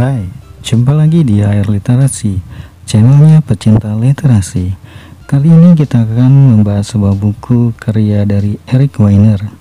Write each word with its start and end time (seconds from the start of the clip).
Hai, 0.00 0.24
jumpa 0.64 0.96
lagi 0.96 1.20
di 1.20 1.44
Air 1.44 1.68
Literasi, 1.68 2.40
channelnya 2.88 3.44
pecinta 3.44 3.92
literasi. 3.92 4.72
Kali 5.28 5.52
ini 5.52 5.76
kita 5.76 6.08
akan 6.08 6.56
membahas 6.56 6.96
sebuah 6.96 7.12
buku 7.20 7.76
karya 7.76 8.24
dari 8.24 8.56
Eric 8.64 8.96
Weiner 8.96 9.52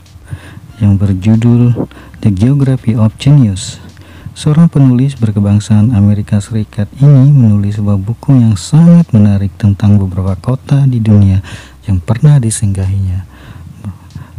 yang 0.79 0.96
berjudul 0.96 1.92
The 2.24 2.31
Geography 2.31 2.96
of 2.96 3.20
Genius. 3.20 3.83
Seorang 4.31 4.71
penulis 4.71 5.20
berkebangsaan 5.20 5.92
Amerika 5.92 6.40
Serikat 6.40 6.87
ini 7.03 7.35
menulis 7.35 7.76
sebuah 7.76 7.99
buku 7.99 8.40
yang 8.40 8.56
sangat 8.56 9.12
menarik 9.12 9.51
tentang 9.60 9.99
beberapa 9.99 10.40
kota 10.40 10.87
di 10.87 11.03
dunia 11.03 11.44
yang 11.83 11.99
pernah 11.99 12.40
disinggahinya. 12.40 13.28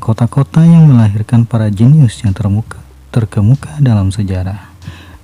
Kota-kota 0.00 0.64
yang 0.64 0.96
melahirkan 0.96 1.44
para 1.44 1.68
jenius 1.68 2.24
yang 2.24 2.32
terkemuka 3.12 3.68
dalam 3.84 4.08
sejarah. 4.08 4.69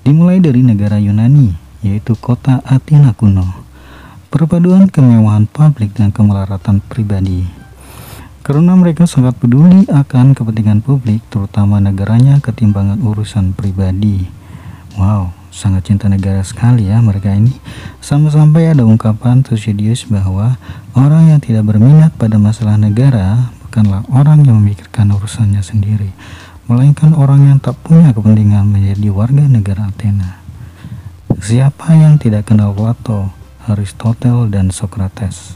Dimulai 0.07 0.39
dari 0.39 0.63
negara 0.63 0.95
Yunani, 1.03 1.51
yaitu 1.83 2.15
kota 2.15 2.63
Athena 2.63 3.11
kuno. 3.11 3.43
Perpaduan 4.31 4.87
kemewahan 4.87 5.51
publik 5.51 5.99
dan 5.99 6.15
kemelaratan 6.15 6.79
pribadi. 6.79 7.43
Karena 8.39 8.79
mereka 8.79 9.03
sangat 9.03 9.35
peduli 9.35 9.83
akan 9.91 10.31
kepentingan 10.31 10.79
publik, 10.79 11.19
terutama 11.27 11.83
negaranya 11.83 12.39
ketimbangan 12.39 13.03
urusan 13.03 13.51
pribadi. 13.51 14.31
Wow, 14.95 15.35
sangat 15.51 15.91
cinta 15.91 16.07
negara 16.07 16.39
sekali 16.39 16.87
ya 16.87 17.03
mereka 17.03 17.35
ini. 17.35 17.51
Sampai-sampai 17.99 18.79
ada 18.79 18.87
ungkapan 18.87 19.43
Thucydides 19.43 20.07
bahwa 20.07 20.55
orang 20.95 21.35
yang 21.35 21.43
tidak 21.43 21.67
berminat 21.67 22.15
pada 22.15 22.39
masalah 22.39 22.79
negara 22.79 23.51
bukanlah 23.67 24.07
orang 24.15 24.47
yang 24.47 24.55
memikirkan 24.63 25.11
urusannya 25.11 25.59
sendiri 25.59 26.15
melainkan 26.67 27.15
orang 27.15 27.47
yang 27.47 27.59
tak 27.63 27.79
punya 27.79 28.11
kepentingan 28.11 28.67
menjadi 28.67 29.07
warga 29.07 29.47
negara 29.47 29.87
Athena. 29.87 30.43
Siapa 31.39 31.95
yang 31.95 32.19
tidak 32.19 32.51
kenal 32.51 32.75
Plato, 32.75 33.31
Aristotle, 33.71 34.51
dan 34.51 34.75
Socrates? 34.75 35.55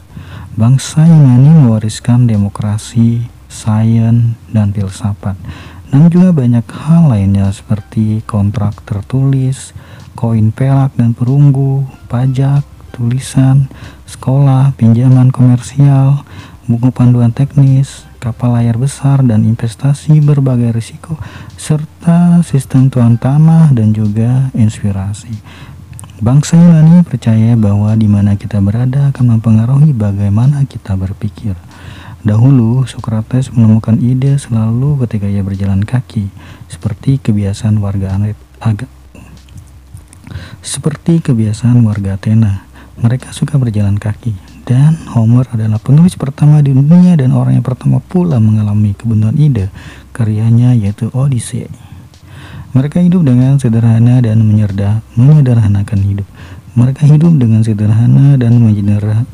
Bangsa 0.56 1.04
Yunani 1.04 1.68
mewariskan 1.68 2.24
demokrasi, 2.24 3.28
sains, 3.44 4.32
dan 4.56 4.72
filsafat, 4.72 5.36
namun 5.92 6.08
juga 6.08 6.32
banyak 6.32 6.64
hal 6.64 7.12
lainnya 7.12 7.52
seperti 7.52 8.24
kontrak 8.24 8.80
tertulis, 8.88 9.76
koin 10.16 10.48
perak 10.48 10.96
dan 10.96 11.12
perunggu, 11.12 11.84
pajak, 12.08 12.64
tulisan, 12.96 13.68
sekolah, 14.08 14.72
pinjaman 14.80 15.28
komersial, 15.28 16.24
buku 16.64 16.88
panduan 16.88 17.36
teknis, 17.36 18.08
kapal 18.22 18.54
layar 18.54 18.78
besar 18.78 19.26
dan 19.26 19.42
investasi 19.42 20.22
berbagai 20.22 20.70
risiko 20.70 21.18
serta 21.58 22.46
sistem 22.46 22.86
tuan 22.86 23.18
tanah 23.18 23.74
dan 23.74 23.90
juga 23.90 24.54
inspirasi. 24.54 25.34
Bangsa 26.22 26.54
Yunani 26.54 27.02
percaya 27.02 27.58
bahwa 27.58 27.90
di 27.98 28.06
mana 28.06 28.38
kita 28.38 28.62
berada 28.62 29.10
akan 29.10 29.36
mempengaruhi 29.36 29.90
bagaimana 29.90 30.62
kita 30.70 30.94
berpikir. 30.94 31.58
Dahulu, 32.22 32.86
Socrates 32.86 33.50
menemukan 33.50 33.98
ide 33.98 34.38
selalu 34.38 35.02
ketika 35.02 35.26
ia 35.26 35.42
berjalan 35.42 35.82
kaki, 35.82 36.30
seperti 36.70 37.18
kebiasaan 37.18 37.82
warga 37.82 38.14
agak 38.62 38.86
seperti 40.62 41.18
kebiasaan 41.18 41.82
warga 41.82 42.14
Athena. 42.14 42.62
Mereka 43.02 43.34
suka 43.34 43.58
berjalan 43.58 43.98
kaki, 43.98 44.38
dan 44.62 44.94
Homer 45.10 45.42
adalah 45.50 45.82
penulis 45.82 46.14
pertama 46.14 46.62
di 46.62 46.70
dunia 46.70 47.18
dan 47.18 47.34
orang 47.34 47.58
yang 47.58 47.66
pertama 47.66 47.98
pula 47.98 48.38
mengalami 48.38 48.94
kebenaran 48.94 49.34
ide 49.34 49.74
karyanya 50.14 50.78
yaitu 50.78 51.10
Odyssey. 51.10 51.66
Mereka 52.72 53.04
hidup 53.04 53.26
dengan 53.26 53.60
sederhana 53.60 54.22
dan 54.24 54.40
menyerda, 54.46 55.04
menyederhanakan 55.18 56.00
hidup. 56.06 56.28
Mereka 56.72 57.04
hidup 57.04 57.36
dengan 57.36 57.60
sederhana 57.60 58.40
dan 58.40 58.56
menyederhana. 58.62 59.28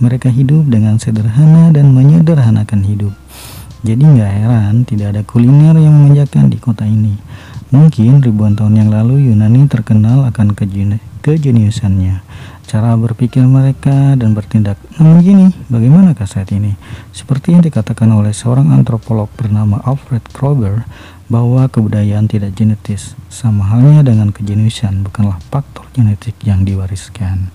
Mereka 0.00 0.32
hidup 0.32 0.64
dengan 0.64 0.96
sederhana 0.96 1.68
dan 1.76 1.92
menyederhanakan 1.92 2.80
hidup. 2.88 3.12
Jadi 3.84 4.00
nggak 4.00 4.32
heran 4.32 4.88
tidak 4.88 5.12
ada 5.12 5.22
kuliner 5.28 5.76
yang 5.76 5.92
memanjakan 5.92 6.48
di 6.48 6.56
kota 6.56 6.88
ini. 6.88 7.20
Mungkin 7.68 8.24
ribuan 8.24 8.56
tahun 8.56 8.80
yang 8.80 8.88
lalu 8.88 9.28
Yunani 9.28 9.68
terkenal 9.68 10.24
akan 10.32 10.56
kejeniusannya 11.20 12.16
cara 12.70 12.94
berpikir 12.94 13.42
mereka 13.42 14.14
dan 14.14 14.30
bertindak. 14.30 14.78
Namun 14.94 15.18
gini, 15.26 15.46
bagaimanakah 15.66 16.22
saat 16.30 16.54
ini? 16.54 16.78
Seperti 17.10 17.50
yang 17.58 17.66
dikatakan 17.66 18.06
oleh 18.14 18.30
seorang 18.30 18.70
antropolog 18.70 19.26
bernama 19.34 19.82
Alfred 19.82 20.22
Kroeber, 20.30 20.86
bahwa 21.30 21.70
kebudayaan 21.70 22.26
tidak 22.26 22.58
genetis, 22.58 23.14
sama 23.30 23.62
halnya 23.70 24.02
dengan 24.02 24.34
kejeniusan 24.34 25.06
bukanlah 25.06 25.38
faktor 25.50 25.86
genetik 25.94 26.34
yang 26.42 26.66
diwariskan. 26.66 27.54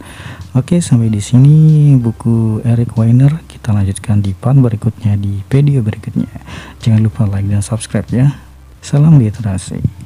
Oke, 0.56 0.80
sampai 0.80 1.12
di 1.12 1.20
sini 1.20 1.56
buku 2.00 2.64
Eric 2.64 2.96
Weiner. 2.96 3.44
Kita 3.52 3.76
lanjutkan 3.76 4.24
di 4.24 4.32
part 4.32 4.56
berikutnya 4.56 5.20
di 5.20 5.44
video 5.52 5.84
berikutnya. 5.84 6.32
Jangan 6.80 7.04
lupa 7.04 7.28
like 7.28 7.52
dan 7.52 7.60
subscribe 7.60 8.08
ya. 8.12 8.40
Salam 8.80 9.20
literasi. 9.20 10.05